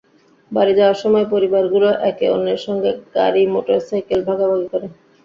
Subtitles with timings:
[0.51, 4.87] বাড়ি যাওয়ার সময়ও পরিবারগুলো একে অন্যের সঙ্গে গাড়ি, মোটরসাইকেল ভাগাভাগি করে।